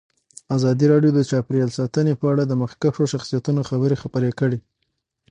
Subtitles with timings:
[0.55, 4.59] ازادي راډیو د چاپیریال ساتنه په اړه د مخکښو شخصیتونو خبرې خپرې کړي.